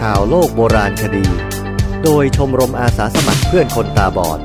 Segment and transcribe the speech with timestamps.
[0.00, 1.26] ข่าวโลกโบราณคดี
[2.04, 4.40] โดยชมรมอาสาสมัครเพื่อนคนตาบอด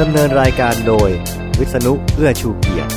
[0.00, 1.10] ดำเนินรายการโดย
[1.58, 2.93] วิษณุเอื้อชูเกียรติ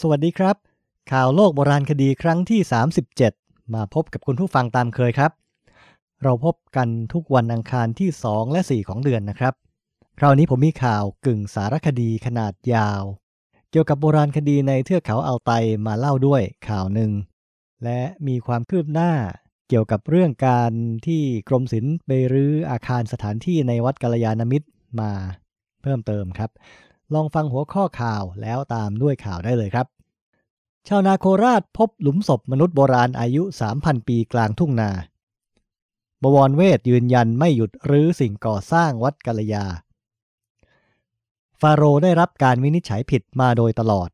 [0.00, 0.56] สวัสดีครับ
[1.12, 2.60] ข่าวโลกโบราณคดีครั้งที่
[3.16, 5.32] 37 มาพบกับคุณผู้ฟังตามเคยครับ
[6.22, 9.54] เราพบกันทุกวันอังคารที่ 2 และ 4 ของเดือนนะครับ
[10.18, 13.02] คราวนี้ผมมีข่าวกึ่งสารคดีขนาดยาว
[13.70, 15.50] เกี่ยวกับโบราณคดีในเทือกเขาอัลไต
[15.86, 17.10] มาเล่าด้วยข่าวหนึ่ง
[17.84, 19.12] และมีความคืบหน้า
[19.68, 20.72] เกี่ยวกับเรื่องการ
[21.06, 24.68] ที่กรมศิลป์ไปรื้ออาคารสถานที่ในวัดกัลยาณมิตร
[25.00, 25.12] มา
[25.82, 26.50] เพิ่มเติมครับ
[27.14, 29.86] ลองฟังหัวข้อข่าวแล้วตามด้วยข่าวได้เลยครับ
[30.88, 33.42] ชาวนาโคราชพบหลุมศพมนุษย์โบราณอายุ
[33.76, 34.90] 3,000 ปีกลางทุ่งนา
[36.22, 39.66] บวรเวทยืนยันไม่หยุดรื้อสิ่งก่อสร้างวัดกัลยา
[41.60, 44.08] ฟาโรได้รับการวินิจฉัยผิดมาโดยตลอด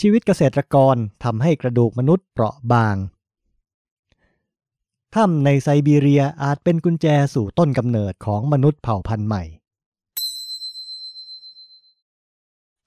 [0.00, 2.96] ชีวิตเกษตรกรทำให้กระดูกมนุษย์เปราะบาง
[5.14, 9.44] ถ้ำในไซบีเรียอาจเป็นกุญแจสู่ต้นกำเนิดของมนุษย์เผ่าพันธุ์ใหม่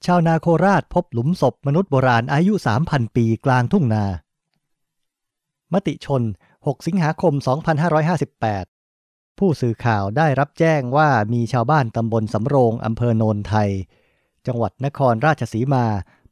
[0.05, 2.53] ชาวนาโคราชพบหลุมศพมนุษย์โบราณอายุ
[2.85, 4.05] 3,000 ปีกลางทุ่งนา
[5.73, 6.23] มติชน
[6.55, 7.33] 6 สิงหาคม
[8.55, 13.69] 2558 ผู้สื่อข่าวได้รับแจ้งว่ามีชาวบ้านตำบลสำโรงอำเภอโนนไทย
[14.47, 15.85] จังหวัดนครราชสีมา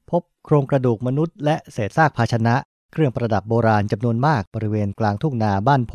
[0.10, 2.56] พบโครงกระดูกมนุษย์และเศษซากภาชนะ
[2.92, 5.94] เครื่องประดับโบราณจำนวนมากบริเวณกลางทุ่งนาบ้านโพ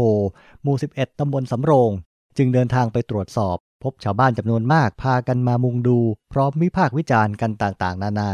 [0.62, 1.91] หมู่ 11 ตำบลสำโรง
[2.37, 5.98] จึงเดินทางไปตรวจสอบ พบชาวบ้านจำนวนมากพากันมามุงดู
[6.33, 8.31] พร้อมวิพากษ์วิจารณ์กันต่างๆ นานา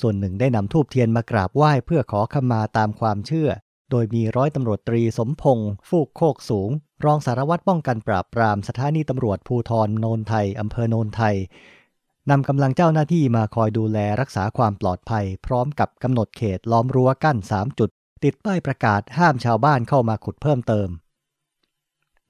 [0.00, 3.48] ส่วนหนึ่งได้นำทูบเทียนมากราบไหว้เพื่อขอขมาตามความเชื่อ
[3.90, 6.70] โดยมีร้อยตำรวจตรีสมพงษ์ฟูกโคกสูง
[7.04, 11.36] รองสารวัตรป้องกันปราบปรามสถานีตำรวจภูทรโนนไทยอำเภอโนนไทย
[12.30, 17.90] นำกำลังเจ้าหน้าที่มาคอยดูแลรักษาความปลอดภัย พร้อมกับกำหนดเขตล้อมรั้วกั้น 3 จุด
[18.24, 20.88] ติดป้ายประกาศห้ามชาวบ้านเข้ามาขุดเพิ่มเติม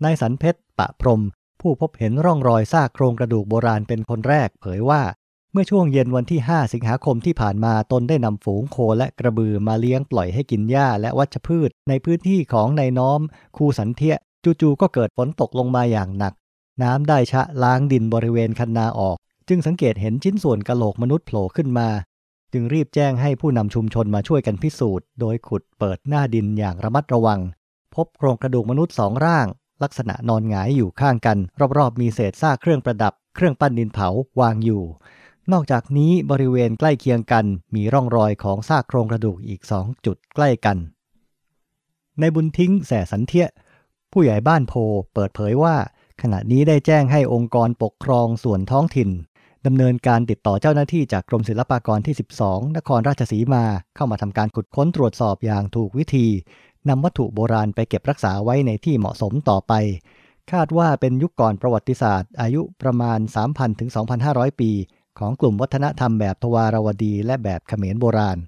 [0.04, 1.22] นายสันเพชรปะพรม
[1.62, 5.02] ผู้พบเห็นร่องรอยซากโครงกระดูกโบราณเป็นคนแรกเผยว่า
[5.52, 13.20] เมื่อช่วงเย็นวันที่ 5 สิงหาคมที่ผ่านมาตนได้นำฝูงโคและกระบือมาเลี้ยงปล่อยให้กินหญ้าและวัชพืช ในพื้นที่ของนายน้อม
[13.56, 14.16] คูสันเทีย
[14.60, 16.34] จู่ๆก็เกิดฝนตกลงมาอย่างหนัก
[16.82, 19.16] น้ำได้ชะล้างดินบริเวณคันนาออก
[19.48, 21.88] จึงสังเกตเห็นชิ้นส่วนกะโหลกมนุษย์โผล่ขึ้นมา
[22.52, 27.40] จึงรีบแจ้งให้ผู้นำชุมชนมาช่วยกันพิสูจน์ โดยขุดเปิดหน้าดินอย่างระมัดระวัง
[27.94, 29.46] พบโครงกระดูกมนุษย์สองร่าง
[29.82, 31.38] ลักษณะนอนหงายอยู่ข้างกัน
[31.78, 34.08] รอบๆ มีเศษซากเครื่องประดับ เครื่องปั้นดินเผา
[34.40, 34.82] วางอยู่
[35.52, 37.44] นอกจากนี้บริเวณใกล้เคียงกัน
[37.74, 40.76] มีร่องรอยของซากโครงกระดูกอีกสองจุดใกล้กัน
[42.20, 43.48] ในบุญทิ้งแสสันเทีย
[44.12, 44.72] ผู้ใหญ่บ้านโพ
[45.14, 45.76] เปิดเผยว่า
[46.22, 49.10] ขณะนี้ได้แจ้งให้องค์กรปกครองส่วนท้องถิ่น
[49.66, 52.14] ดำเนินการติดต่อเจ้าหน้าที่จากกรมศิลปากรที่
[52.44, 53.64] 12 นครราชสีมา
[53.96, 56.26] เข้ามาทำการขุดค้นตรวจสอบอย่างถูกวิธี
[56.88, 59.72] นำวัตถุโบราณไปเก็บรักษาไว้ในที่เหมาะสมต่อไป
[60.52, 63.90] คาดว่าเป็นยุคก่อนประวัติศาสตร์ อายุประมาณ 3,000ถึง
[64.24, 64.70] 2,500 ปี
[65.18, 68.38] ของกลุ่มวัฒนธรรมแบบทวารวดีและแบบเขมรโบราณ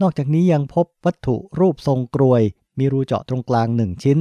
[0.00, 2.42] นอกจากนี้ยังพบวัตถุรูปทรงกรวย
[2.78, 4.18] มีรูเจาะตรงกลาง 1 ชิ้น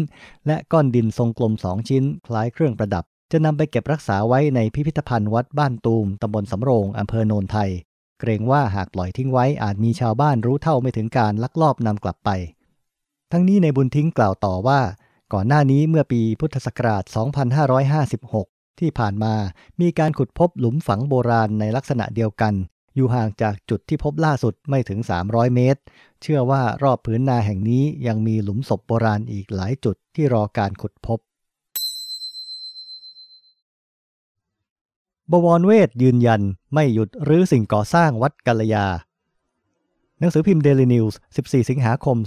[0.48, 7.70] และก้อนดินทรงกลม 2 ชิ้น คล้ายเครื่องประดับ จะนำไปเก็บรักษาไว้ในพิพิธภัณฑ์วัดบ้านตูมตำบลสำโรงอำเภอโนนไทย
[8.20, 12.30] เกรงว่าหากปล่อยทิ้งไว้อาจมีชาวบ้านรู้เท่าไม่ถึงการลักลอบนำกลับไป
[13.32, 14.82] ทั้งนี้ในบุญทิ้งกล่าวต่อว่า
[15.34, 17.04] ก่อนหน้านี้เมื่อปีพุทธศักราช
[18.12, 19.34] 2556 ที่ผ่านมา
[19.82, 22.54] มีการขุดพบหลุมฝังโบราณในลักษณะเดียวกัน
[22.96, 25.82] อยู่ห่างจากจุดที่พบล่าสุดไม่ถึง 300 เมตร
[26.22, 31.20] เชื่อว่ารอบผืนนาแห่งนี้ยังมีหลุมศพโบราณอีกหลายจุดที่รอการขุดพบ
[35.32, 36.42] บวรเวทยืนยัน
[36.74, 38.86] ไม่หยุดรื้อสิ่งก่อสร้างวัดกัลยา
[40.22, 42.18] หนังสือพิมพ์เดลินิวส์ 14 สิงหาคม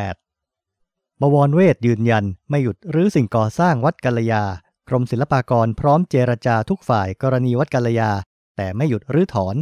[0.00, 4.44] 2558บวรเวทยืนยันไม่หยุดรื้อสิ่งก่อสร้างวัดกัลยา
[4.88, 8.10] กรมศิลปากรพร้อมเจรจาทุกฝ่ายกรณีวัดกัลยา
[8.56, 9.56] แต่ไม่หยุดรื้อถอน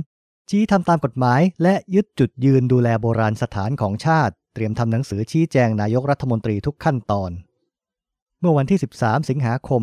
[0.50, 7.30] ชี้ทำตามกฎหมาย และยึดจุดยืนดูแลโบราณสถานของชาติ เตรียมทำหนังสือชี้แจงนายกรัฐมนตรีทุกขั้นตอน
[8.40, 9.82] เมื่อวันที่ 13 สิงหาคม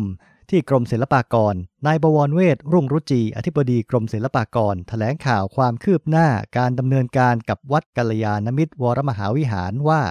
[0.50, 1.54] ที่กรมศิลปากร
[1.86, 10.02] นายบวรเวทรุ่งรุจี อธิบดีกรมศิลปากรแถลงข่าวความคืบหน้าการดำเนินการกับวัดกัลยาณมิตรวรมหาวิหารว่า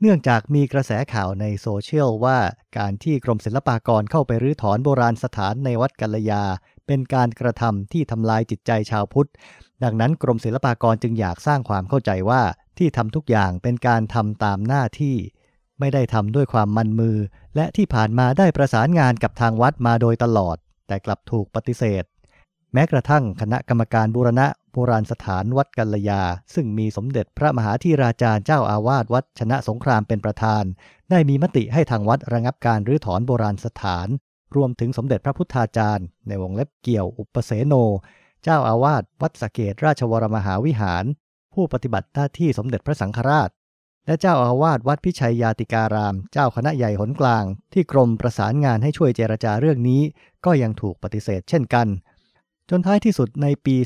[0.00, 2.38] เนื่องจากมีกระแสข่าวในโซเชียลว่า
[2.78, 6.44] การที่กรมศิลปากรเข้าไปรื้อถอนโบราณสถานในวัดกัลยา
[6.86, 9.30] เเป็นการกระทำที่ทำลายจิตใจชาวพุทธ
[9.84, 12.42] ดังนั้นกรมศิลปากรจึงอยากสร้างความเข้าใจว่า
[12.78, 15.16] ที่ทำทุกอย่างเป็นการทำตามหน้าที่
[15.80, 17.16] ไม่ได้ทำด้วยความมันมือ
[17.56, 20.56] และที่ผ่านมาได้ประสานงานกับทางวัดมาโดยตลอด
[20.86, 22.04] แต่กลับถูกปฏิเสธ
[22.72, 26.22] แม้กระทั่งคณะกรรมการบูรณะโบราณสถานวัดกัลยา
[26.54, 30.64] ซึ่งมีสมเด็จพระมหาธีราจารย์เจ้าอาวาสวัดชนะสงครามเป็นประธาน
[31.10, 34.08] ได้มีมติให้ทางวัดระงับการรื้อถอนโบราณสถาน
[34.56, 37.74] รวมถึงสมเด็จพระพุทธาจารย์ ในวงเล็บเกี่ยวอุปเสโน
[38.44, 41.04] เจ้าอาวาสวัดสเกตราชวรมหาวิหาร
[41.54, 43.50] ผู้ปฏิบัติหน้าที่สมเด็จพระสังฆราช
[44.06, 50.02] และเจ้าอาวาสวัดพิชัยยาติการาม เจ้าคณะใหญ่หนกลาง ที่กรมประสานงานให้ช่วยเจรจาเรื่องนี้
[50.44, 51.86] ก็ยังถูกปฏิเสธเช่นกัน
[52.70, 53.76] จนท้ายที่สุดในปี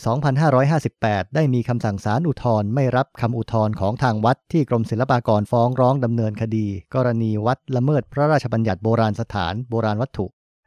[0.63, 10.27] 2558 ได้มีคำสั่งศาลอุทธรณ์ไม่รับคำอุทธรณ์ของทางวัดที่กรมศิลปากรฟ้องร้องดำเนินคดี กรณีวัดละเมิดพระราชบัญญัติโบราณสถาน โบราณวัตถุ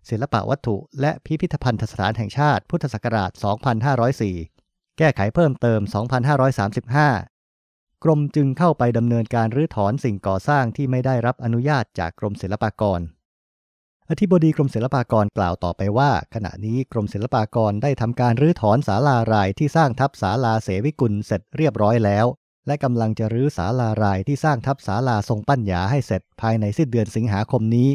[0.10, 3.32] ศิลปวัตถุ และพิพิธภัณฑสถานแห่งชาติ พุทธศักราช
[4.16, 5.82] 2504 แก้ไขเพิ่มเติม
[6.98, 7.37] 2535
[8.04, 13.02] กรมจึงเข้าไปดำเนินการรื้อถอนสิ่งก่อสร้างที่ไม่ได้รับอนุญาตจากกรมศิลปากร
[14.10, 22.26] อธิบดีกรมศิลปากรกล่าวต่อไปว่า ขณะนี้กรมศิลปากรได้ทำการรื้อถอนศาลารายที่สร้างทับศาลาเสวิกุลเสร็จเรียบร้อยแล้ว
[22.68, 27.90] และกำลังจะรื้อศาลารายที่สร้างทับศาลาทรงปัญญาให้เสร็จภายในสิ้นเดือนสิงหาคมนี้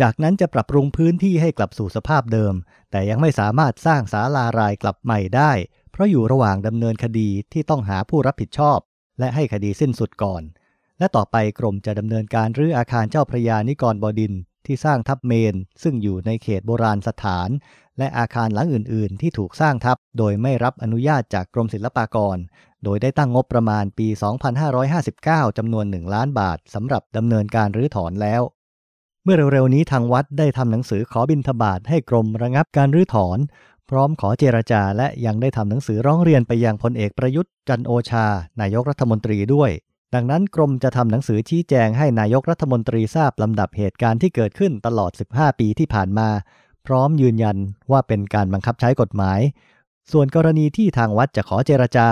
[0.00, 2.54] จากนั้นจะปรับปรุงพื้นที่ให้กลับสู่สภาพเดิม
[2.90, 5.52] แต่ยังไม่สามารถสร้างศาลารายกลับใหม่ได้
[5.92, 8.78] เพราะอยู่ระหว่างดำเนินคดีที่ต้องหาผู้รับผิดชอบ
[9.18, 10.42] และให้คดีสิ้นสุดก่อน
[10.98, 14.32] และต่อไปกรมจะดำเนินการรื้ออาคารเจ้าพระยานิกรบดิน
[14.66, 17.48] ที่สร้างทับเมน ซึ่งอยู่ในเขตโบราณสถาน
[17.98, 22.36] และอาคารหลังอื่น ๆ ที่ถูกสร้างทับ โดยไม่รับอนุญาตจากกรมศิลปากร
[22.84, 24.08] โดยได้ตั้งงบประมาณปี
[24.82, 28.42] 2559 จำนวน 1 ล้านบาทสำหรับดำเนินการรื้อถอนแล้ว
[29.24, 33.38] เมื่อเร็ว ๆ นี้ทางวัดได้ทำหนังสือขอบินทบาทให้กรมระงับการรื้อถอน
[33.90, 38.26] พร้อมขอเจรจาและยังได้ทำหนังสือร้องเรียนไปยังพลเอกประยุทธ์จันโอชา
[38.60, 39.70] นายกรัฐมนตรีด้วย
[40.14, 46.28] ดังนั้นกรมจะทำหนังสือชี้แจงให้นายกรัฐมนตรีทราบลำดับเหตุการณ์ที่เกิดขึ้นตลอด 15 ปีที่ผ่านมา
[46.86, 47.56] พร้อมยืนยัน
[47.90, 49.40] ว่าเป็นการบังคับใช้กฎหมาย
[50.12, 52.08] ส่วนกรณีที่ทางวัดจะขอเจรจา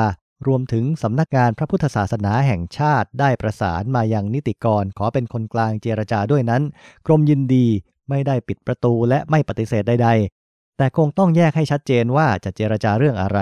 [0.46, 6.62] รวมถึงสำนักงานพระพุทธศาสนาแห่งชาติได้ประสานมายังนิติกรขอเป็นคนกลางเจรจาด้วยนั้น
[7.06, 7.66] กรมยินดี
[8.08, 10.41] ไม่ได้ปิดประตูและไม่ปฏิเสธใดๆ
[10.76, 13.38] แต่คงต้องแยกให้ชัดเจนว่าจะเจรจาเรื่องอะไร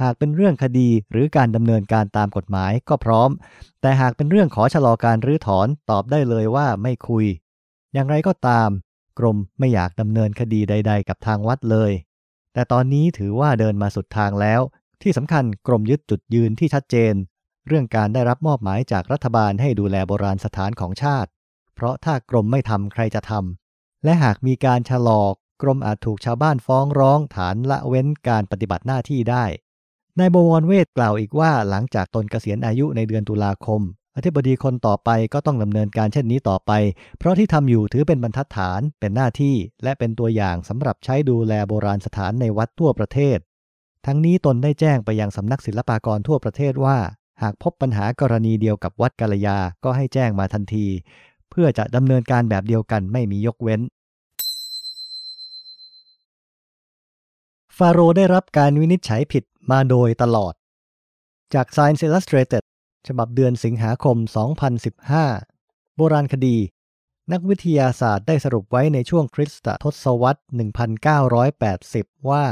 [0.00, 3.30] หากเป็นเรื่องคดีหรือการดำเนินการตามกฎหมายก็พร้อม
[3.80, 7.26] แต่หากเป็นเรื่องขอชะลอการรื้อถอนตอบได้เลยว่าไม่คุย
[7.94, 8.68] อย่างไรก็ตาม
[9.18, 11.92] กรมไม่อยากดำเนินคดีใด ๆ กับทางวัดเลย
[12.54, 14.60] แต่ตอนนี้ถือว่าเดินมาสุดทางแล้ว
[15.02, 17.14] ที่สำคัญกรมยึดจุดยืนที่ชัดเจน
[17.66, 21.30] เรื่องการได้รับมอบหมายจากรัฐบาลให้ดูแลโบราณสถานของชาติ
[21.74, 25.22] เพราะถ้ากรมไม่ทำใครจะทำและหากมีการชะลอ
[25.62, 29.44] กรมอาจถูกชาวบ้านฟ้องร้องฐานละเว้นการปฏิบัติหน้าที่ได้
[30.18, 33.80] นายบวรเวทกล่าวอีกว่าหลังจากตนเกษียณอายุในเดือนตุลาคม
[34.16, 36.72] อธิบดีคนต่อไปก็ต้องดำเนินการเช่นนี้ต่อไป
[37.18, 43.38] เพราะที่ทำอยู่ถือเป็นบรรทัดฐาน เป็นหน้าที่ และเป็นตัวอย่างสำหรับใช้ดูแลโบราณสถานในวัดทั่วประเทศ
[44.06, 46.98] ทั้งนี้ตนได้แจ้งไปยังสำนักศิลปากรทั่วประเทศว่า
[47.42, 50.86] หากพบปัญหากรณีเดียวกับวัดกาลยา ก็ให้แจ้งมาทันที
[51.50, 53.80] เพื่อจะดำเนินการแบบเดียวกันไม่มียกเว้น
[57.82, 60.54] ฟาโรได้รับการวินิจฉัยผิดมาโดยตลอด
[61.54, 62.62] จาก Science Illustrated
[63.08, 64.16] ฉบับเดือนสิงหาคม
[65.26, 66.56] 2015 โบราณคดี
[67.32, 70.42] นักวิทยาศาสตร์ได้สรุปไว้ในช่วงคริสตทศวรรษ
[71.74, 72.44] 1980 ว่า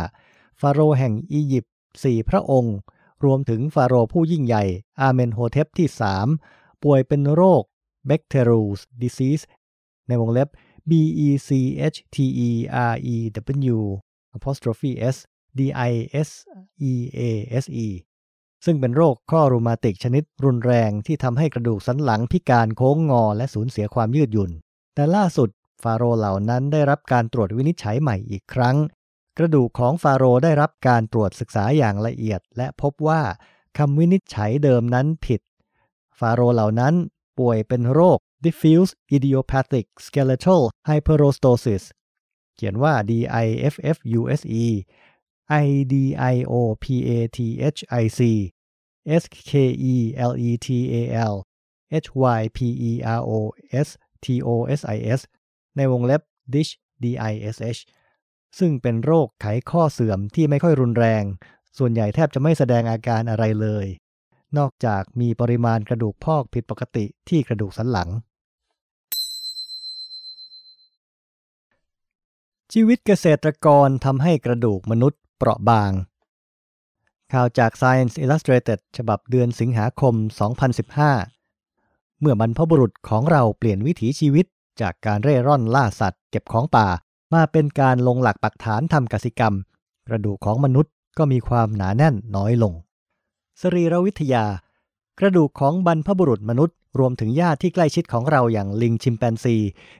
[0.61, 2.76] ฟาโรห์แห่งอียิปต์สี่พระองค์
[3.25, 4.64] รวมถึงฟาโรห์ผู้ยิ่งใหญ่
[5.00, 5.88] อาเมนโฮเทปที่
[6.35, 7.62] 3 ป่วยเป็นโรค
[8.09, 9.42] Bacterus disease
[10.09, 10.49] ในวงเล็บ
[10.88, 10.90] B
[11.26, 11.50] E C
[11.95, 12.16] H T
[12.49, 12.50] E
[12.90, 13.16] R E
[13.76, 13.78] W
[14.37, 15.16] apostrophe S
[15.59, 15.93] D I
[16.28, 16.31] S
[16.90, 17.21] E A
[17.64, 17.88] S E
[18.64, 24.50] ซึ่งเป็นโรคข้อรูมาติกชนิดรุนแรงที่ทำให้กระดูกสันหลังพิการโค้งงอและสูญเสียความยืดหยุ่น
[24.95, 25.49] แต่ล่าสุด
[25.83, 28.76] ฟาโรห์เหล่านั้นได้รับการตรวจวินิจฉัยใหม่อีกครั้ง
[29.38, 33.23] กระดูกของฟาโรห์ได้รับการตรวจศึกษาอย่างละเอียด และพบว่า
[33.78, 35.40] คำวินิจฉัยเดิมนั้นผิด
[36.19, 36.95] ฟาโรห์เหล่านั้น
[37.38, 41.83] ป่วยเป็นโรค diffuse idiopathic skeletal hyperostosis
[42.57, 43.13] เขียนว่า D
[43.45, 44.67] I F F U S E
[45.65, 45.95] I D
[46.35, 47.39] I O P A T
[47.77, 48.21] H I C
[49.21, 49.53] S K
[49.93, 49.97] E
[50.31, 51.35] L E T A L
[52.05, 52.09] H
[52.39, 52.59] Y P
[52.91, 53.33] E R O
[53.87, 53.89] S
[54.25, 55.21] T O S I S
[55.77, 56.23] ในวงเล็บ
[56.53, 56.73] Dish
[57.03, 57.81] D I S H
[58.59, 61.25] ซึ่งเป็นโรคไขข้อเสื่อมที่ไม่ค่อยรุนแรง
[61.79, 63.87] ส่วนใหญ่แทบจะไม่แสดงอาการอะไรเลย
[64.59, 68.09] นอกจากมีปริมาณกระดูกพอกผิดปกติที่กระดูกสันหลัง
[72.73, 75.92] ชีวิตเกษตรกรทำให้กระดูกมนุษย์เปราะบาง
[77.32, 80.14] ข่าวจาก Science Illustrated ฉบับเดือนสิงหาคม
[81.37, 84.46] 2015 เมื่อบรรพบุรุษของเราเปลี่ยนวิถีชีวิต
[84.80, 86.87] จากการเร่ร่อนล่าสัตว์ เก็บของป่า
[87.35, 89.54] มาเป็นการลงหลักปักฐานทำกสิกรรม
[90.08, 92.73] กระดูกของมนุษย์ก็มีความหนาแน่นน้อยลง
[93.61, 94.44] สรีรวิทยา
[95.18, 99.56] กระดูกของบรรพบุรุษมนุษย์ รวมถึงญาติที่ใกล้ชิดของเราอย่างลิงชิมแปนซี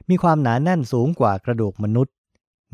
[0.09, 2.13] มีความหนาแน่นสูงกว่ากระดูกมนุษย์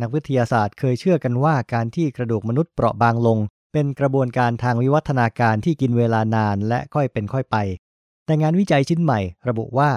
[0.01, 3.38] นักวิทยาศาสตร์เคยเชื่อกันว่าการที่กระดูกมนุษย์เปราะบางลง
[3.73, 7.57] เป็นกระบวนการทางวิวัฒนาการที่กินเวลานานและค่อยเป็นค่อยไป
[8.25, 9.91] แต่งานวิจัยชิ้นใหม่ ระบุว่า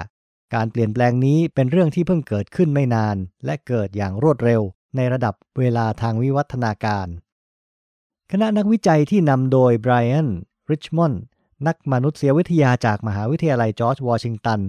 [0.55, 4.63] การเปลี่ยนแปลงนี้เป็นเรื่องที่เพิ่งเกิดขึ้นไม่นาน และเกิดอย่างรวดเร็ว
[4.97, 7.07] ในระดับเวลาทางวิวัฒนาการ
[8.31, 10.29] คณะนักวิจัยที่นำโดยไบรอัน
[10.71, 11.23] ริชมอนด์
[11.67, 14.61] นักมนุษยวิทยาจากมหาวิทยาลัยจอร์จวอชิงตัน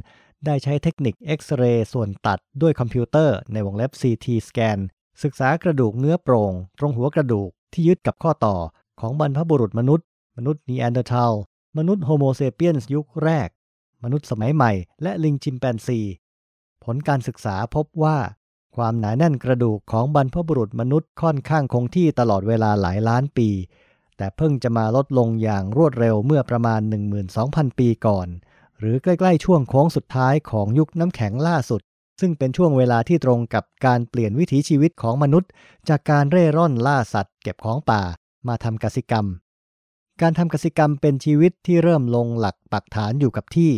[0.45, 4.77] ได้ใช้เทคนิคเอ็กซเรย์ส่วนตัดด้วยคอมพิวเตอร์ในวงเล็บ CT สแกน
[5.23, 8.55] ศึกษากระดูกเนื้อโปร่ง ตรงหัวกระดูกที่ยึดกับข้อต่อ
[8.99, 10.07] ของบรรพบุรุษมนุษย์
[10.37, 11.33] มนุษย์นีแอนเดอร์ทัล
[11.77, 13.49] มนุษย์โฮโมเซเปียนยุคแรก
[14.03, 14.71] มนุษย์สมัยใหม่
[15.01, 15.99] และลิงชิมแปนซี
[16.83, 18.17] ผลการศึกษาพบว่า
[18.75, 23.49] ความหนาแน่นกระดูกของบรรพบุรุษมนุษย์ค่อนข้างคงที่ตลอดเวลาหลายล้านปี
[24.17, 26.81] แต่เพิ่งจะมาลดลงอย่างรวดเร็วเมื่อประมาณ
[27.29, 28.27] 12,000 ปีก่อน
[28.79, 31.81] หรือใกล้ๆช่วงโค้งสุดท้ายของยุคน้ำแข็งล่าสุด
[32.19, 35.49] ซึ่งเป็นช่วงเวลาที่ตรงกับการเปลี่ยนวิถีชีวิตของมนุษย์
[35.89, 38.01] จากการเร่ร่อนล่าสัตว์ เก็บของป่า
[38.47, 39.25] มาทำกสิกรรม
[40.21, 43.71] การทำกสิกรรมเป็นชีวิตที่เริ่มลงหลักปักฐานอยู่กับที่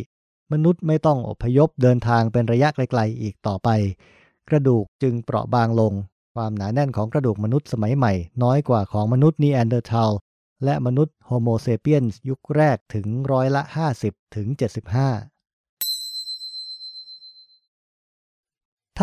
[0.53, 3.69] มนุษย์ไม่ต้องอพยพเดินทางเป็นระยะไกลๆอีกต่อไป
[4.49, 5.93] กระดูกจึงเปราะบางลง
[6.35, 10.11] ความหนาแน่นของกระดูกมนุษย์สมัยใหม่ น้อยกว่าของมนุษย์นีแอนเดอร์ทัล
[10.63, 13.61] และมนุษย์โฮโมเซเปียนยุคแรกถึงร้อยละ
[13.99, 14.47] 50ถึง
[14.93, 15.28] 75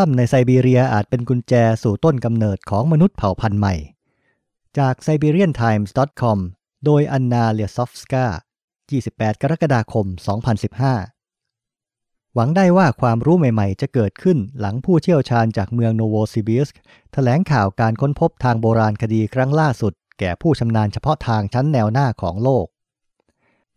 [0.01, 3.75] ถ้ำในไซบีเรียอาจเป็นกุญแจสู่ต้นกำเนิดของมนุษย์เผ่าพันธุ์ใหม่
[4.79, 6.39] จาก siberiantimes.com
[6.85, 8.25] โดยอันนาเลียซอฟสกา
[8.83, 10.07] 28 กรกฎาคม
[11.41, 16.77] 2015 หวังได้ว่าความรู้ใหม่ๆ จะเกิดขึ้นหลังผู้เชี่ยวชาญจากเมืองโนโวซีบีสค์
[17.13, 22.67] แถลงข่าวการค้นพบทางโบราณคดีครั้งล่าสุด แก่ผู้ชำนาญเฉพาะทางชั้นแนวหน้าของโลก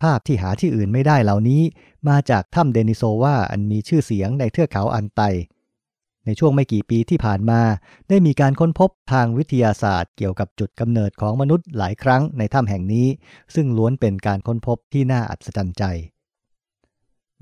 [0.01, 1.61] ภาพที่หาที่อื่นไม่ได้เหล่านี้
[2.07, 5.23] มาจากถ้ำเดนิโซวาอันมีชื่อเสียงในเทือกเขาอันไต
[6.29, 7.62] ในช่วงไม่กี่ปีที่ผ่านมา
[8.09, 13.07] ได้มีการค้นพบทางวิทยาศาสตร์ เกี่ยวกับจุดกำเนิดของมนุษย์หลายครั้งในถ้ำแห่งนี้
[13.55, 15.83] ซึ่งล้วนเป็นการค้นพบที่น่าอัศจรรย์ใจ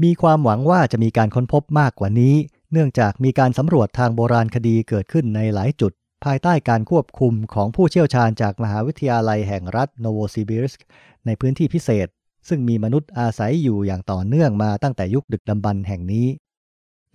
[0.03, 2.35] มีความหวังว่าจะมีการค้นพบมากกว่านี้
[2.71, 5.91] เนื่องจากมีการสำรวจทางโบราณคดีเกิดขึ้นในหลายจุด
[6.25, 10.81] ภายใต้การควบคุมของผู้เชี่ยวชาญจากมหาวิทยาลัยแห่งรัฐโนโวซิบิรสก
[11.25, 12.07] ในพื้นที่พิเศษ
[12.47, 16.27] ซึ่งมีมนุษย์อาศัยอยู่อย่างต่อเนื่องมาตั้งแต่ยุคดึกดำบรรพ์แห่งนี้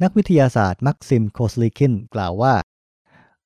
[0.02, 2.54] นักวิทยาศาสตร์มักซิมโคสลิคินกล่าวว่า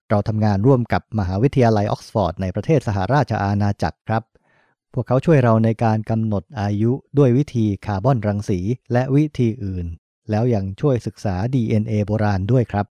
[0.09, 4.23] เราทำงานร่วมกับมหาวิทยาลัยออกซฟอร์ดในประเทศสหราชอาณาจักรครับ
[4.93, 8.61] พวกเขาช่วยเราในการกำหนดอายุด้วยวิธีคาร์บอนรังสี
[8.93, 9.87] และวิธีอื่น
[10.31, 12.87] แล้วยังช่วยศึกษา DNA โบราณด้วยครับ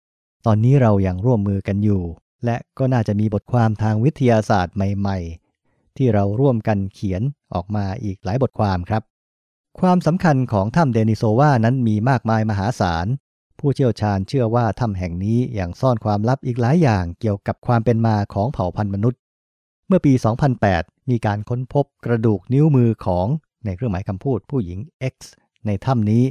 [0.46, 2.02] ตอนนี้เรายัางร่วมมือกันอยู่
[2.44, 7.22] และก็น่าจะมีบทความทางวิทยาศาสตร์ใหม่ๆ ที่เราร่วมกันเขียน
[7.54, 9.02] ออกมาอีกหลายบทความครับ
[9.80, 13.08] ความสำคัญของถ้ำเดนิโซวานั้นมีมากมายมหาศาล
[13.64, 19.20] ผู้เชี่ยวชาญเชื่อว่าถ้ำแห่งนี้ยังซ่อนความลับอีกหลายอย่างเกี่ยวกับความเป็นมาของเผ่าพันธุ์มนุษย์
[19.86, 20.12] เมื่อปี
[20.60, 23.26] 2008 มีการค้นพบกระดูกนิ้วมือของ
[23.64, 24.78] ในเครื่องหมายคำพูดผู้หญิง
[25.12, 25.16] X
[25.66, 26.24] ในถ้ำนี้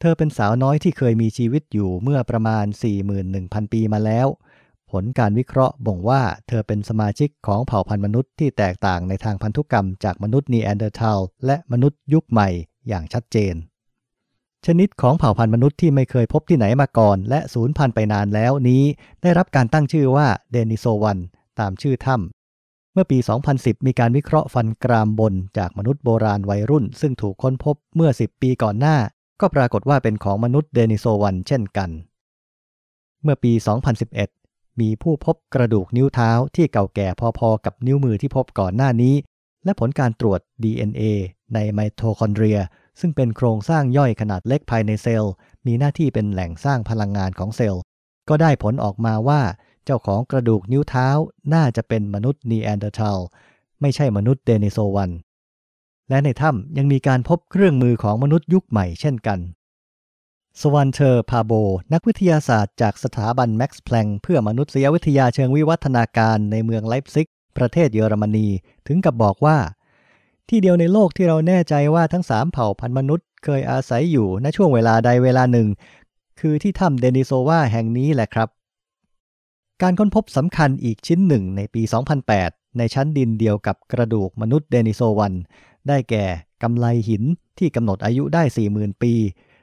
[0.00, 2.64] เธอเป็นสาวน้อยที่เคยมีชีวิตอยู่เมื่อประมาณ
[3.18, 4.26] 41,000 ปีมาแล้ว
[4.90, 12.48] ผลการวิเคราะห์บ่งว่าเธอเป็นสมาชิกของเผ่าพันธุ์มนุษย์ที่แตกต่างในทางพันธุกรรมจากมนุษย์นีแอนเดอร์ทัลและมนุษย์ยุคใหม่
[12.88, 13.54] อย่างชัดเจน
[14.66, 18.82] ชนิดของเผ่าพันธุ์มนุษย์ที่ไม่เคยพบที่ไหนมาก่อน และสูญพันธุ์ไปนานแล้วนี้
[19.22, 21.18] ได้รับการตั้งชื่อว่าเดนิโซวัน
[21.60, 23.18] ตามชื่อถ้ำเมื่อปี
[23.52, 28.96] 2010 มีการวิเคราะห์ฟันกรามบนจากมนุษย์โบราณวัยรุ่น ซึ่งถูกค้นพบเมื่อ 10 ปีก่อนหน้า
[29.40, 31.90] ก็ปรากฏว่าเป็นของมนุษย์เดนิโซวันเช่นกัน
[33.22, 33.52] เมื่อปี
[34.16, 39.14] 2011 มีผู้พบกระดูกนิ้วเท้าที่เก่าแก่พอๆ กับนิ้วมือที่พบก่อนหน้านี้
[39.64, 41.02] และผลการตรวจ DNA
[41.54, 42.58] ในไมโทคอนเดรีย
[43.00, 45.32] ซึ่งเป็นโครงสร้างย่อยขนาดเล็กภายในเซลล์
[45.66, 47.82] มีหน้าที่เป็นแหล่งสร้างพลังงานของเซลล์
[48.28, 49.40] ก็ได้ผลออกมาว่า
[49.84, 51.08] เจ้าของกระดูกนิ้วเท้า
[51.54, 53.18] น่าจะเป็นมนุษย์นีแอนเดอร์ทัล
[53.80, 55.10] ไม่ใช่มนุษย์เดนิโซวัน
[56.08, 59.38] และในถ้ำยังมีการพบเครื่องมือของมนุษย์ยุคใหม่เช่นกัน
[60.60, 61.52] สวันเทอร์พาโบ
[61.92, 68.48] นักวิทยาศาสตร์จากสถาบันแม็กซ์แพลงค์เพื่อมนุษยวิทยาเชิงวิวัฒนาการในเมืองไลป์ซิก ประเทศเยอรมนี
[68.86, 69.58] ถึงกับบอกว่า
[70.52, 75.68] ที่เดียวในโลกที่เราแน่ใจว่าทั้งสามเผ่าพันธุ์มนุษย์ เคยอาศัยอยู่ณช่วงเวลาใดเวลาหนึ่ง
[76.40, 78.48] คือที่ถ้ำเดนิโซวาแห่งนี้แหละครับ
[79.82, 81.82] การค้นพบสำคัญอีกชิ้นหนึ่งในปี
[82.30, 85.34] 2008 ในชั้นดินเดียวกับกระดูกมนุษย์เดนิโซวัน
[85.88, 86.24] ได้แก่
[86.62, 87.22] กำไลหิน
[87.58, 88.42] ที่กำหนดอายุได้
[88.72, 89.14] 40,000 ปี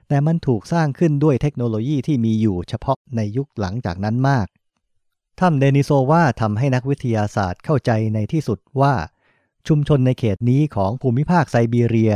[0.08, 4.48] แต่มันถูกสร้างขึ้นด้วยเทคโนโลยีที่มีอยู่เฉพาะในยุคหลังจากนั้นมาก
[5.40, 8.94] ถ้ำเดนิโซวาทำให้นักวิทยาศาสตร์เข้าใจในที่สุดว่า
[9.68, 12.14] ชุมชนในเขตนี้ของภูมิภาคไซบีเรีย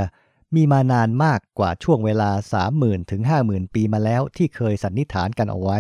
[0.55, 2.31] มีมานานมากกว่าช่วงเวลา
[2.71, 5.79] 30,000ถึง50,000 ปีมาแล้วที่เคยสันนิษฐานกันเอาไว้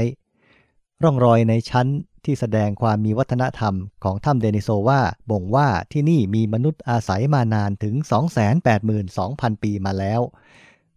[1.03, 1.87] ร่องรอยในชั้น
[2.25, 3.73] ที่แสดงความมีวัฒนธรรม
[4.03, 5.01] ของถ้ำเดนิโซวา
[5.31, 7.95] บ่งว่าที่นี่มีมนุษย์อาศัยมานานถึง
[8.79, 10.21] 282,000 ปีมาแล้ว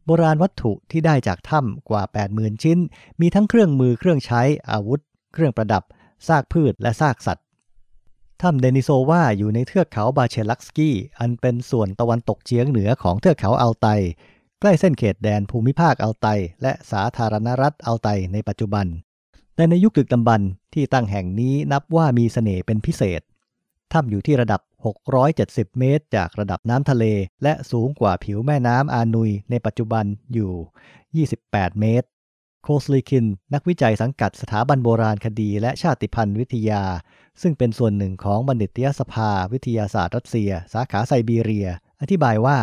[0.05, 2.03] โบราณวัตถุที่ได้จากถ้ำกว่า
[2.33, 2.79] 80,000 ชิ้น
[3.21, 5.01] มีทั้งเครื่องมือเครื่องใช้อาวุธ
[5.33, 5.83] เครื่องประดับ
[6.29, 7.44] ซากพืชและซากสัตว์
[8.43, 13.87] ถ้ำเดนิโซวาอยู่ในเทือกเขาบาเชลักสกี้อันเป็นส่วนตะวันตกเฉียงเหนือของเทือกเขาอัลไต
[14.61, 16.27] ใกล้เส้นเขตแดนภูมิภาคอัลไต
[16.63, 18.87] และสาธารณรัฐอัลไตในปัจจุบัน
[19.55, 20.43] แต่ในยุคดึกดำบรร
[20.75, 23.21] ที่ตั้งแห่งนี้นับว่ามีเสน่ห์เป็นพิเศษ
[23.93, 24.61] ถ้ำอยู่ที่ระดับ
[25.21, 27.05] 670 เมตร จากระดับน้ำทะเล
[27.43, 32.09] และสูงกว่าผิวแม่น้ำอานุยในปัจจุบันอยู่ 28 เมตร
[32.67, 36.83] โคสลีคิน นักวิจัยสังกัดสถาบันโบราณคดีและชาติพันธุ์วิทยา
[37.43, 41.69] ซึ่งเป็นส่วนหนึ่งของบัณฑิตยสภาวิทยาศาสตร์รัสเซีย สาขาไซบีเรีย
[42.01, 42.59] อธิบายว่า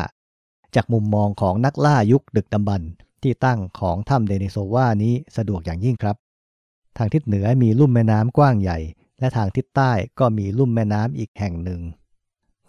[0.75, 2.84] จากมุมมองของนักล่ายุคดึกดำบรร
[3.24, 6.15] ที่ตั้งของถ้ำเดนิโซวานี้สะดวกอย่างยิ่งครับ
[6.98, 8.79] ทางทิศเหนือมีลุ่มแม่น้ำกว้างใหญ่
[9.20, 11.81] และทางทิศใต้ก็มีลุ่มแม่น้ำอีกแห่งหนึ่ง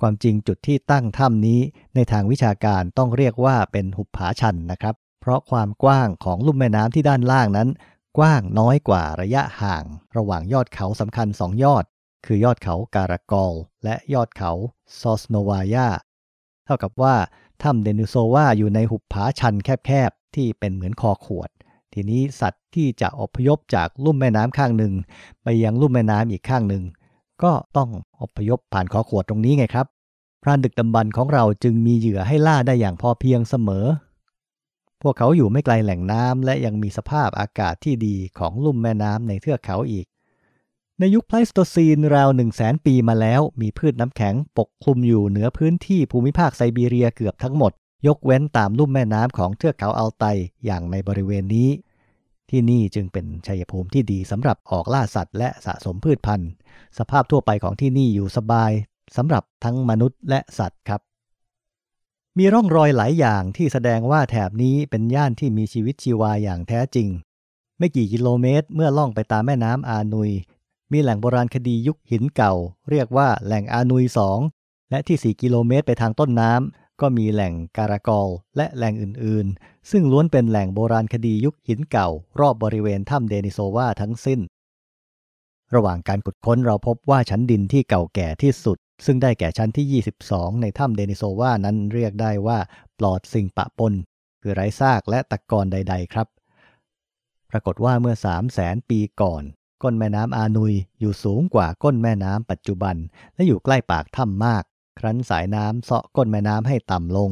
[0.00, 1.60] ความจริงจุดที่ตั้งถ้ำนี้
[1.94, 7.68] ในทางวิชาการต้องเรียกว่าเป็นหุบผาชันนะครับ เพราะความกว้างของลุ่มแม่น้ำที่ด้านล่างนั้น
[8.18, 9.84] กว้างน้อยกว่าระยะห่าง
[10.16, 11.84] ระหว่างยอดเขาสำคัญสองยอด
[12.26, 13.52] คือยอดเขาการากอล
[13.84, 14.52] และยอดเขา
[15.00, 15.88] ซอสโนวายา
[16.64, 17.14] เท่ากับว่า
[17.62, 21.50] ถ้ำเดนิโซวาอยู่ในหุบผาชันแคบๆ ที่เป็นเหมือนคอขวด
[21.92, 24.92] ทีนี้สัตว์ที่จะอพยพจากลุ่มแม่น้ำข้างหนึ่ง
[25.42, 26.84] ไปยังลุ่มแม่น้ำอีกข้างหนึ่ง
[27.42, 29.86] ก็ต้องอพยพผ่านขอขวดตรงนี้ไงครับ
[30.42, 33.86] พรานดึกดำบรรของเราจึงมีเหยื่อให้ล่าได้อย่างพอเพียงเสมอ
[35.02, 40.06] พวกเขาอยู่ไม่ไกลแหล่งน้ำและยังมีสภาพอากาศที่ดีของลุ่มแม่น้ำในเทือกเขาอีก
[40.98, 47.72] ในยุคไพลสโตซีนราว 1 0 0 0 0แสนปีมาแล้ว มีพืชน้ำแข็งปกคลุมอยู่เหนือพื้นที่ภูมิภาคไซบีเรียเกือบทั้งหมด
[48.06, 50.24] ยกเว้นตามลุ่มแม่น้ำของเทือกเขาอัลไต
[50.64, 51.70] อย่างในบริเวณนี้
[52.50, 56.50] ที่นี่จึงเป็นชัยภูมิที่ดีสำหรับออกล่าสัตว์และสะสมพืชพันธุ์
[56.98, 58.70] สภาพทั่วไปของที่นี่อยู่สบาย
[59.16, 61.00] สำหรับทั้งมนุษย์และสัตว์ครับ
[62.38, 67.08] มีร่องรอยหลายอย่างที่แสดงว่าแถบนี้เป็นย่านที่มีชีวิตชีวาอย่างแท้จริง
[67.78, 70.30] ไม่กี่กิโลเมตรเมื่อล่องไปตามแม่น้ำอานุย
[70.92, 72.54] มีแหล่งโบราณคดียุคหินเก่า
[72.90, 74.38] เรียกว่าแหล่งอานุยสอง
[74.90, 82.08] และที่ 4 กิโลเมตรไปทางต้นน้ำก็มีแหล่งการากอลและแหล่งอื่นๆ ซึ่งล้วนเป็นแหล่งโบราณคดียุคหินเก่า
[82.40, 84.40] รอบบริเวณถ้ำเดนิโซวาทั้งสิ้น
[85.74, 92.58] ระหว่างการขุดค้นเราพบว่าชั้นดินที่เก่าแก่ที่สุด ซึ่งได้แก่ชั้นที่ 22 ในถ้ำเดนิโซวานั้นเรียกได้ว่า
[92.98, 93.92] ปลอดสิ่งปะปน
[94.42, 96.26] คือไร้ซากและตะกอนใด ๆ ครับ
[97.50, 99.42] ปรากฏว่าเมื่อ 3 0 0แสนปีก่อน
[99.82, 102.96] ก้นแม่น้ำอานุยอยู่สูงกว่าก้นแม่น้ำปัจจุบัน
[103.34, 104.64] และอยู่ใกล้ปากถ้ำมาก
[104.98, 107.30] ครั้นสายน้ำเซาะก้นแม่น้ำให้ต่ำลง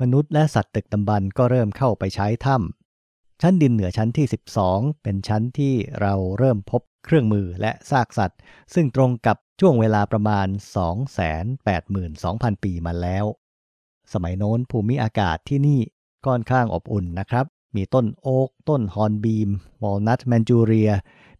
[0.00, 4.26] มนุษย์และสัตว์ตึกตำบันก็เริ่มเข้าไปใช้ถ้ำชั้นดินเหนือชั้นที่
[4.64, 8.38] 12 เป็นชั้นที่เราเริ่มพบเครื่องมือและซากสัตว์
[8.74, 10.46] ซึ่งตรงกับ ช่วงเวลาประมาณ
[11.76, 13.24] 282,000 ปีมาแล้ว
[14.12, 15.80] สมัยโน้นภูมิอากาศที่นี่
[16.26, 19.50] ค่อนข้างอบอุ่นนะครับ มีต้นโอ๊ก ต้นฮอนบีม
[19.82, 20.90] วอลนัทแมนจูเรีย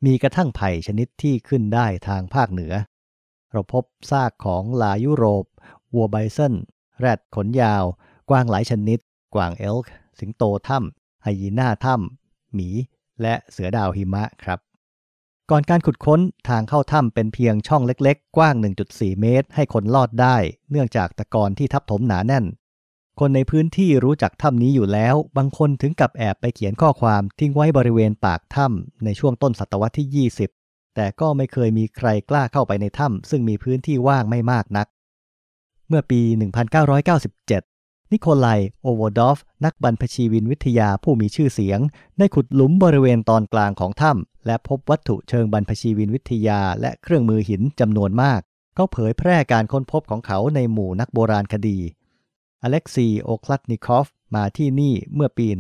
[0.05, 2.72] มีกระทั่งไผ่ชนิดที่ขึ้นได้ทางภาคเหนือ
[3.52, 5.44] เราพบซากของลายุโรป
[5.94, 6.55] วัวไบเซน
[6.98, 7.85] แรดขนยาว
[8.31, 8.98] กวางหลายชนิด
[9.35, 12.68] กวางเอลค์ สิงโตถ้ำไฮยีน่าถ้ำหมี
[13.22, 14.59] และเสือดาวหิมะครับ
[15.50, 18.54] ก่อนการขุดค้นทางเข้าถ้ำเป็นเพียงช่องเล็กๆ กว้าง
[18.88, 20.37] 1.4 เมตร ให้คนลอดได้
[20.70, 22.44] เนื่องจากตะกอนที่ทับถมหนาแน่น
[23.20, 30.28] คนในพื้นที่รู้จักถ้ำนี้อยู่แล้ว บางคนถึงกับแอบไปเขียนข้อความทิ้งไว้บริเวณปากถ้ำในช่วงต้นศตวรรษที่
[30.66, 34.87] 20 แต่ก็ไม่เคยมีใครกล้าเข้าไปในถ้ำซึ่งมีพื้นที่ว่างไม่มากนัก
[35.88, 36.20] เมื่อปี
[37.00, 37.75] 1997
[38.12, 41.81] นิโคลายโอโวดอฟ นักบรรพชีวินวิทยาผู้มีชื่อเสียง
[42.19, 48.40] ได้ขุดหลุมบริเวณตอนกลางของถ้ำและพบวัตถุเชิงบรรพชีวินวิทยาและเครื่องมือหินจำนวนมาก
[48.75, 51.79] เขาเผยแพร่การค้นพบของเขาในหมู่นักโบราณคดี
[52.62, 55.57] อเล็กซีโอคลัตนิคอฟ มาที่นี่เมื่อปี 1978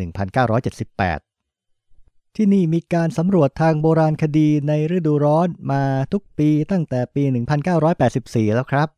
[2.36, 5.82] ที่นี่มีการสำรวจทางโบราณคดีในฤดูร้อนมา
[6.12, 7.22] ทุกปีตั้งแต่ปี
[7.88, 8.88] 1984 แล้วครับ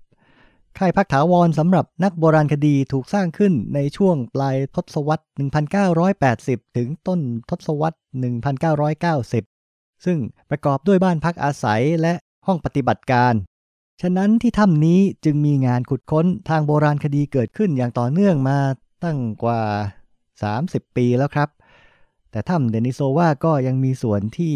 [0.83, 5.25] ค่ายพักถาวรสำหรับนักโบราณคดีถูกสร้างขึ้นในช่วงปลายทศวรรษ
[6.19, 7.99] 1980 ถึงต้นทศวรรษ
[9.41, 10.19] 1990 ซึ่ง
[10.51, 12.15] ประกอบด้วยบ้านพักอาศัยและ
[12.47, 13.35] ห้องปฏิบัติการ
[14.01, 18.59] ฉะนั้นที่ถ้ำนี้จึงมีงานขุดค้นทางโบราณคดีเกิดขึ้นอย่างต่อเนื่องมา
[19.05, 19.61] ตั้งกว่า
[20.29, 21.49] 30 ปีแล้วครับ
[22.31, 24.55] แต่ถ้ำเดนิโซวาก็ยังมีส่วนที่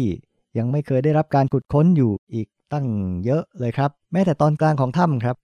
[0.57, 2.87] ยังไม่เคยได้รับการขุดค้นอยู่อีกตั้ง
[3.25, 5.37] เยอะเลยครับ แม้แต่ตอนกลางของถ้ำครับ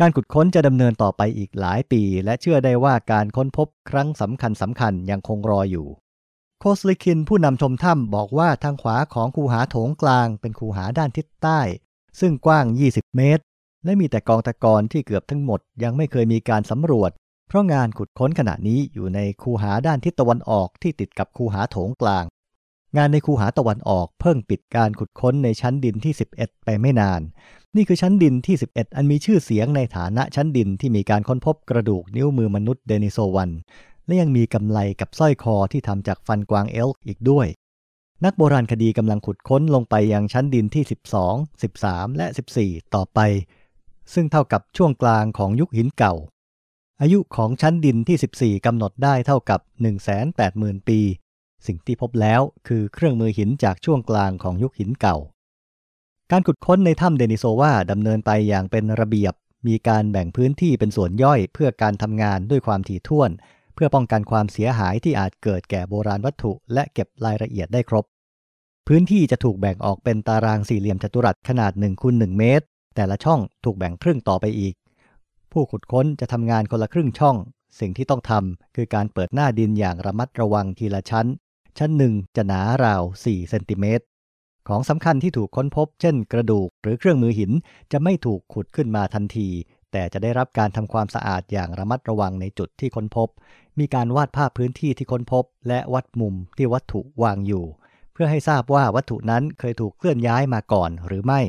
[0.00, 5.86] การขุดค้นจะดำเนินต่อไปอีกหลายปี และเชื่อได้ว่าการค้นพบครั้งสำคัญสำคัญยังคงรออยู่
[6.60, 11.60] โคสลิคินผู้นำชมถ้ำบอกว่าทางขวาของคูหาโถงกลางเป็นคูหาด้านทิศใต้
[12.20, 13.42] ซึ่งกว้าง 20 เมตร
[13.84, 17.10] และมีแต่กองตะกอนที่เกือบทั้งหมดยังไม่เคยมีการสำรวจ
[17.48, 22.24] เพราะงานขุดค้นขณะนี้อยู่ในคูหาด้านทิศตะวันออกที่ติดกับคูหาโถงกลาง
[22.96, 27.20] งานในคูหาตะวันออกเพิ่งปิดการขุดค้นในชั้นดินที่ 11 ไปไม่นาน
[27.76, 33.50] นี่คือชั้นดินที่ 11 อันมีชื่อเสียงในฐานะชั้นดินที่มีการค้นพบกระดูกนิ้วมือมนุษย์เดนิโซวัน
[34.06, 37.46] และยังมีกำไลกับสร้อยคอที่ทำจากฟันกวางเอลค์อีกด้วย
[38.24, 40.84] นักโบราณคดีกำลังขุดค้นลงไปยังชั้นดินที่
[41.26, 42.26] 12 13 และ
[42.60, 43.20] 14 ต่อไป
[44.14, 46.14] ซึ่งเท่ากับช่วงกลางของยุคหินเก่า
[47.00, 49.60] อายุของชั้นดินที่ 14กำหนดได้เท่ากับ
[50.24, 51.00] 180,000 ปี
[51.66, 55.16] สิ่งที่พบแล้วคือเครื่องมือหินจากช่วงกลางของยุคหินเก่า
[56.30, 59.34] การขุดค้นในถ้ำเดนิโซวาดำเนินไปอย่างเป็นระเบียบ
[59.66, 63.30] มีการแบ่งพื้นที่เป็นส่วนย่อยเพื่อการทำงานด้วยความถี่ถ้วน
[63.74, 68.04] เพื่อป้องกันความเสียหายที่อาจเกิดแก่โบราณวัตถุ และเก็บรายละเอียดได้ครบ
[68.88, 72.66] พื้นที่จะถูกแบ่งออกเป็นตารางสี่เหลี่ยมจัตุรัสขนาด1คูณ1เมตร
[72.96, 74.74] แต่ละช่องถูกแบ่งครึ่งต่อไปอีก
[75.52, 77.36] ผู้ขุดค้นจะทำงานคนละครึ่งช่อง
[77.80, 81.26] สิ่งที่ต้องทำคือการเปิดหน้าดินอย่างระมัดระวังทีละชั้น
[81.78, 84.04] ชั้นหนึ่งจะหนาราว 4 เซนติเมตร
[84.68, 87.52] ของสำคัญที่ถูกค้นพบ เช่น กระดูกหรือเครื่องมือหิน
[87.92, 89.48] จะไม่ถูกขุดขึ้นมาทันที
[89.92, 93.28] แต่จะได้รับการทำความสะอาดอย่างระมัดระวังในจุดที่ค้นพบ
[93.78, 97.64] มีการวาดภาพพื้นที่ที่ค้นพบ และวัดมุมที่วัตถุวางอยู่
[98.12, 101.40] เพื่อให้ทราบว่าวัตถุนั้นเคยถูกเคลื่อนย้ายมาก่อนหรือไม่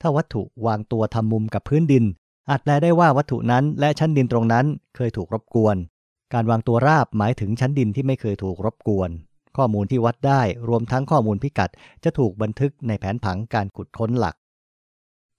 [0.00, 2.04] ถ้าวัตถุวางตัวทำมุมกับพื้นดิน
[2.50, 5.76] อาจแปลได้ว่าวัตถุนั้นและชั้นดินตรงนั้นเคยถูกรบกวน
[6.34, 9.10] การวางตัวราบหมายถึงชั้นดินที่ไม่เคยถูกรบกวน
[9.58, 11.70] ข้อมูลที่วัดได้รวมทั้งข้อมูลพิกัด
[12.04, 14.34] จะถูกบันทึกในแผนผังการขุดค้นหลัก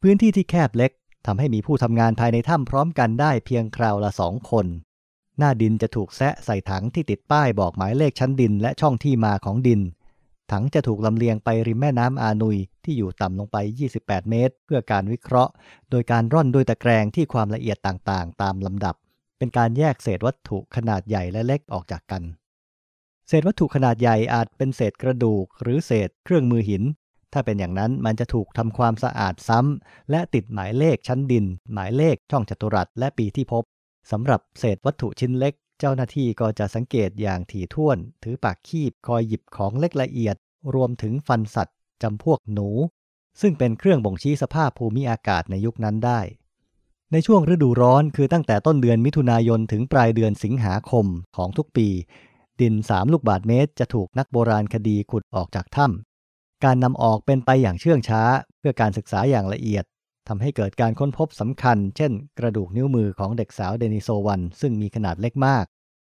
[0.01, 0.91] พื้นที่ที่แคบเล็ก
[1.25, 4.65] ทำให้มีผู้ทำงานภายในถ้ำพร้อมกันได้เพียงคราวละสองคน
[5.37, 9.81] หน้าดินจะถูกแซะใส่ถังที่ติดป้ายบอกหมายเลขชั้นดินและช่องที่มาของดิน
[10.51, 13.57] ถังจะถูกลำเลียงไปริมแม่น้ำอานุยที่อยู่ต่ำลงไป
[13.93, 15.51] 28 เมตร เพื่อการวิเคราะห์
[15.89, 18.95] โดยการร่อนด้วยตะแกรงที่ความละเอียดต่างๆ ตามลำดับ
[19.37, 22.23] เป็นการแยกเศษวัตถุขนาดใหญ่และเล็กออกจากกัน
[23.31, 26.83] เศษวัตถุขนาดใหญ่อาจเป็นเศษกระดูก หรือเศษเครื่องมือหิน
[27.33, 33.63] ถ้าเป็นอย่างนั้นมันจะถูกทำความสะอาดซ้ำ และติดหมายเลขชั้นดิน หมายเลขช่องจัตุรัสและปีที่พบ
[34.11, 40.35] สำหรับเศษวัตถุชิ้นเล็ก เจ้าหน้าที่ก็จะสังเกตอย่างถี่ถ้วน ถือปากคีบคอยหยิบของเล็กละเอียด
[40.75, 42.69] รวมถึงฟันสัตว์จำพวกหนู
[43.41, 46.19] ซึ่งเป็นเครื่องบ่งชี้สภาพภูมิอากาศในยุคนั้นได้
[47.11, 51.87] ในช่วงฤดูร้อนคือตั้งแต่ต้นเดือนมิถุนายนถึงปลายเดือนสิงหาคมของทุกปี
[52.61, 58.21] ดิน3ลูกบาทเมตร จะถูกนักโบราณคดีขุดออกจากถ้ำการนำออกเป็นไปอย่างเชื่องช้า
[58.59, 59.83] เพื่อการศึกษาอย่างละเอียด
[60.27, 65.65] ทำให้เกิดการค้นพบสำคัญ เช่น กระดูกนิ้วมือของเด็กสาวเดนิโซวัน ซึ่งมีขนาดเล็กมาก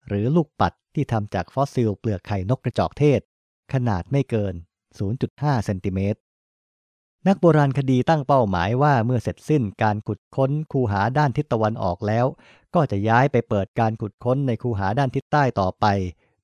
[0.08, 3.20] หรือลูกปัดที่ทำจากฟอสซิลเปลือกไข่นกกระจอกเทศ
[3.74, 4.54] ขนาดไม่เกิน
[5.10, 6.20] 0.5 เซนติเมตร
[7.28, 12.26] นักโบราณคดีตั้งเป้าหมายว่าเมื่อเสร็จสิ้นการขุดค้นคูหาด้านทิศตะวันออกแล้ว
[12.76, 15.86] ก็จะย้ายไปเปิดการขุดค้นในคูหาด้านทิศใต้ต่อไป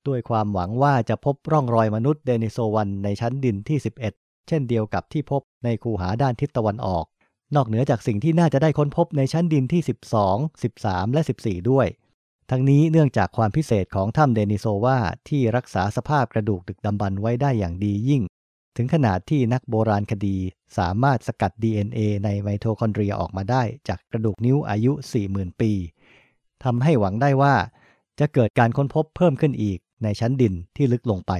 [0.08, 3.78] ด้วยความหวังว่าจะพบร่องรอยมนุษย์เดนิโซวันในชั้นดินที่
[4.12, 7.04] 11 เช่นเดียวกับที่พบในคูหาด้านทิศตะวันออก
[7.54, 9.82] นอกเหนือจากสิ่งที่น่าจะได้ค้นพบในชั้นดินที่
[10.22, 11.86] 12 13 และ 14 ด้วย
[12.50, 18.22] ทั้งนี้เนื่องจากความพิเศษของถ้ำเดนิโซวาที่รักษาสภาพกระดูกดึกดำบรรไว้ได้อย่างดียิ่ง
[18.76, 20.36] ถึงขนาดที่นักโบราณคดี
[20.78, 24.92] สามารถสกัด DNA ในไมโทคอนเดรียออกมาได้จากกระดูกนิ้วอายุ
[25.26, 25.72] 40,000 ปี
[26.64, 27.54] ทำให้หวังได้ว่า
[28.20, 31.32] จะเกิดการค้นพบเพิ่มขึ้นอีก ในชั้นดินที่ลึกลงไป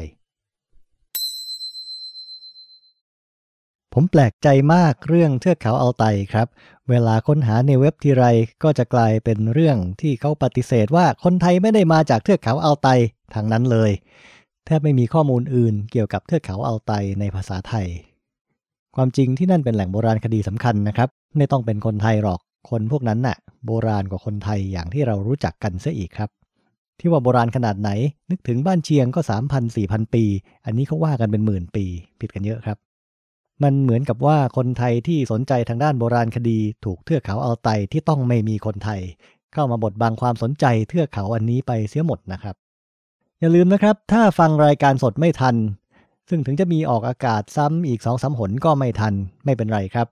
[3.95, 6.49] ผมแปลกใจมากเรื่องเทือกเขาเอัลไตครับ
[6.91, 8.25] เวลาค้นหาในเว็บทีไร
[8.63, 12.89] ก็จะกลายเป็นเรื่องที่เขาปฏิเสธว่าคนไทยไม่ได้มาจากเทือกเขาเอัลไต
[13.35, 13.91] ทางนั้นเลย
[14.67, 17.87] แทบไม่มีข้อมูลอื่นเกี่ยวกับเทือกเขาเอัลไตในภาษาไทย
[18.97, 26.31] ความจริงที่นั่นเป็นแหล่งโบราณคดีสำคัญนะครับ ไม่ต้องเป็นคนไทยหรอกคนพวกนั้นน่ะ โบราณกว่าคนไทยอย่างที่เรารู้จักกันเสียอีกครับ
[27.01, 27.91] ที่ว่าโบราณขนาดไหน
[28.31, 30.25] นึกถึงบ้านเชียงก็3,000 4,000ปี
[30.65, 31.85] อันนี้เขาว่ากันเป็นหมื่นปี
[32.21, 32.79] ผิดกันเยอะครับ
[33.63, 39.01] มันเหมือนกับว่าคนไทยที่สนใจทางด้านโบราณคดี ถูกเทือกเขาเอัลไตที่ต้องไม่มีคนไทย
[39.53, 42.55] เข้ามาบดบังความสนใจเทือกเขาอันนี้ไปเสียหมดนะครับ
[43.41, 45.57] อย่าลืมนะครับ ถ้าฟังรายการสดไม่ทัน
[46.29, 50.09] ซึ่งถึงจะมีออกอากาศซ้ำอีกสองสาหนก็ไม่ทัน ไม่เป็นไรครับ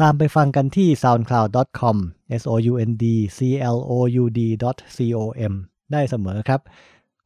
[0.00, 1.96] ตามไปฟังกันที่ soundcloud.com
[2.40, 3.04] s o u n d
[3.36, 3.38] c
[3.74, 5.52] l o u d com
[5.92, 6.60] ได้เสมอครับ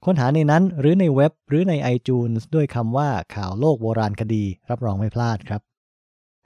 [0.04, 5.60] ค้นหาในนั้นหรือในเว็บหรือใน iTunes ด้วยคำว่าข่าวโลกโบราณคดี รับรองไม่พลาดครับ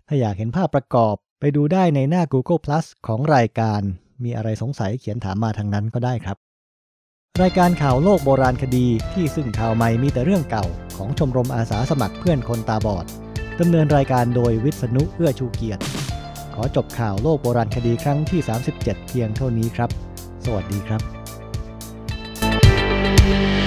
[0.07, 3.81] ถ้าอยากเห็นภาพประกอบไปดูได้ในหน้า Google Plus ของรายการ
[4.25, 6.37] มีอะไรสงสัยเขียนถามมาทางนั้นก็ได้ครับ
[7.43, 13.07] รายการข่าวโลกโบราณคดีที่ซึ่งข่าวใหม่มีแต่เรื่องเก่า ของชมรมอาสาสมัครเพื่อนคนตาบอด
[13.61, 15.83] ดำเนินรายการโดยวิษณุเอื้อชูเกียรติ
[16.55, 18.41] ขอจบข่าวโลกโบราณคดีครั้งที่
[18.75, 19.91] 37 เพียงเท่านี้ครับ
[20.45, 21.24] สวัสดีครับ
[23.25, 23.64] Thank you.